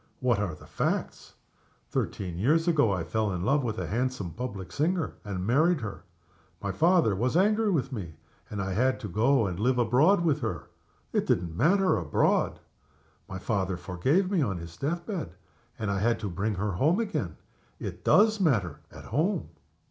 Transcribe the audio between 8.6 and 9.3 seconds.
I had to